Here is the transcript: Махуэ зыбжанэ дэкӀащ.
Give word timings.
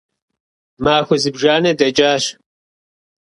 Махуэ 0.83 1.17
зыбжанэ 1.23 1.71
дэкӀащ. 1.79 2.23